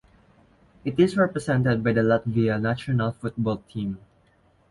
[0.83, 3.99] It is represented by the Latvia national football team.